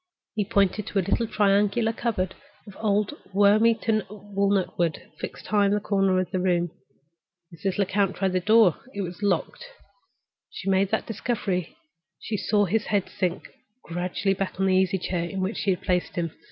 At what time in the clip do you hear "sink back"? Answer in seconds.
13.09-13.53